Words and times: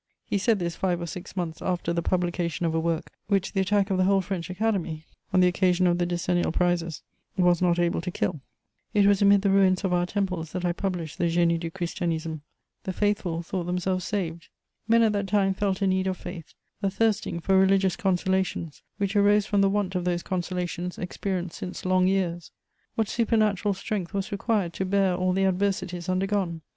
He 0.25 0.39
said 0.39 0.57
this 0.57 0.75
five 0.75 0.99
or 0.99 1.05
six 1.05 1.35
months 1.37 1.61
after 1.61 1.93
the 1.93 2.01
publication 2.01 2.65
of 2.65 2.73
a 2.73 2.79
work 2.79 3.11
which 3.27 3.53
the 3.53 3.61
attack 3.61 3.91
of 3.91 3.99
the 3.99 4.03
whole 4.05 4.19
French 4.19 4.49
Academy, 4.49 5.05
on 5.31 5.41
the 5.41 5.47
occasion 5.47 5.85
of 5.85 5.99
the 5.99 6.07
decennial 6.07 6.51
prizes, 6.51 7.03
was 7.37 7.61
not 7.61 7.77
able 7.77 8.01
to 8.01 8.09
kill. 8.09 8.41
[Sidenote: 8.41 8.41
I 8.41 8.41
publish 8.41 8.63
my 8.63 8.77
chief 8.89 8.95
work.] 8.95 9.05
It 9.05 9.09
was 9.09 9.21
amid 9.21 9.41
the 9.43 9.49
ruins 9.51 9.83
of 9.83 9.93
our 9.93 10.05
temples 10.07 10.53
that 10.53 10.65
I 10.65 10.71
published 10.71 11.19
the 11.19 11.25
Génie 11.25 11.59
du 11.59 11.69
Christianisme. 11.69 12.41
The 12.83 12.93
faithful 12.93 13.43
thought 13.43 13.65
themselves 13.65 14.03
saved: 14.03 14.47
men 14.87 15.03
at 15.03 15.13
that 15.13 15.27
time 15.27 15.53
felt 15.53 15.83
a 15.83 15.85
need 15.85 16.07
of 16.07 16.17
faith, 16.17 16.55
a 16.81 16.89
thirsting 16.89 17.39
for 17.39 17.55
religious 17.59 17.95
consolations, 17.95 18.81
which 18.97 19.15
arose 19.15 19.45
from 19.45 19.61
the 19.61 19.69
want 19.69 19.93
of 19.93 20.03
those 20.03 20.23
consolations 20.23 20.97
experienced 20.97 21.57
since 21.59 21.85
long 21.85 22.07
years. 22.07 22.49
What 22.95 23.07
supernatural 23.07 23.75
strength 23.75 24.15
was 24.15 24.31
required 24.31 24.73
to 24.73 24.83
bear 24.85 25.13
all 25.13 25.31
the 25.33 25.45
adversities 25.45 26.09
undergone! 26.09 26.61